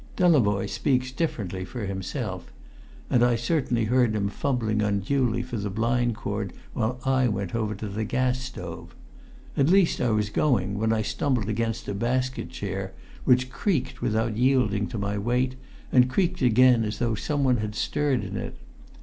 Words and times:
Delavoye 0.17 0.67
speaks 0.67 1.11
differently 1.11 1.63
for 1.63 1.85
himself; 1.85 2.51
and 3.07 3.23
I 3.23 3.35
certainly 3.35 3.83
heard 3.85 4.15
him 4.15 4.29
fumbling 4.29 4.81
unduly 4.81 5.43
for 5.43 5.57
the 5.57 5.69
blind 5.69 6.15
cord 6.15 6.53
while 6.73 6.99
I 7.05 7.27
went 7.27 7.53
over 7.53 7.75
to 7.75 7.87
the 7.87 8.03
gas 8.03 8.39
stove. 8.39 8.95
At 9.55 9.69
least 9.69 10.01
I 10.01 10.09
was 10.09 10.31
going 10.31 10.79
when 10.79 10.91
I 10.91 11.03
stumbled 11.03 11.49
against 11.49 11.87
a 11.87 11.93
basket 11.93 12.49
chair, 12.49 12.93
which 13.25 13.51
creaked 13.51 14.01
without 14.01 14.35
yielding 14.37 14.87
to 14.87 14.97
my 14.97 15.19
weight, 15.19 15.53
and 15.91 16.09
creaked 16.09 16.41
again 16.41 16.83
as 16.83 16.97
though 16.97 17.13
some 17.13 17.43
one 17.43 17.57
had 17.57 17.75
stirred 17.75 18.23
in 18.23 18.37
it. 18.37 18.57